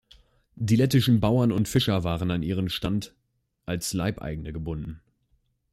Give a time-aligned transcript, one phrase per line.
[0.55, 3.13] Die lettischen Bauern und Fischer waren an ihren Stand
[3.67, 4.99] als Leibeigene gebunden.